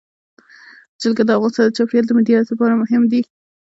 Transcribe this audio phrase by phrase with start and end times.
[1.01, 3.21] جلګه د افغانستان د چاپیریال د مدیریت لپاره مهم دي.